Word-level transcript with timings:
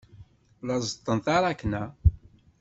La 0.65 0.75
ẓeṭṭen 0.85 1.17
taṛakna. 1.25 1.83